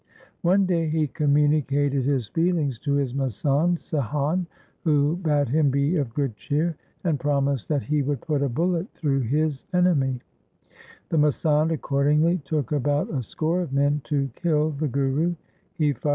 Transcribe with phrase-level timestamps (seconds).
[0.41, 4.47] One day he communicated his feelings to his masand, Sihan,
[4.83, 8.87] who bade him be of good cheer, and promised that he would put a bullet
[8.95, 10.19] through his enemy.
[11.09, 15.35] The masand accordingly took about a score of men to kill the Guru.